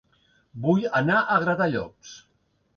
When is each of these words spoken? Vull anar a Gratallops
Vull 0.63 0.87
anar 1.01 1.19
a 1.21 1.37
Gratallops 1.45 2.19